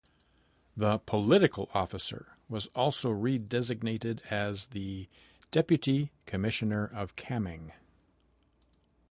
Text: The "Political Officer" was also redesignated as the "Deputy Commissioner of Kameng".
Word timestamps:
The 0.75 0.97
"Political 0.97 1.69
Officer" 1.75 2.35
was 2.49 2.65
also 2.73 3.11
redesignated 3.13 4.21
as 4.31 4.65
the 4.71 5.07
"Deputy 5.51 6.11
Commissioner 6.25 6.87
of 6.87 7.15
Kameng". 7.15 7.71